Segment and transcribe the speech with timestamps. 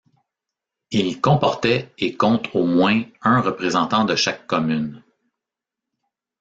[0.89, 5.03] Il comportait et compte au moins un représentant de chaque commune.